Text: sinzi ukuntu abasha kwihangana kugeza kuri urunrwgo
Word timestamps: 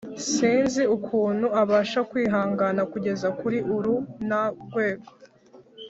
sinzi 0.31 0.81
ukuntu 0.97 1.45
abasha 1.61 1.99
kwihangana 2.09 2.81
kugeza 2.91 3.27
kuri 3.39 3.57
urunrwgo 3.75 5.11